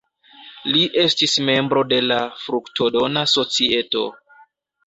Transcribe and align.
Li 0.75 0.79
estis 1.01 1.35
membro 1.49 1.83
de 1.91 1.99
la 2.13 2.19
Fruktodona 2.47 3.25
Societo. 3.37 4.03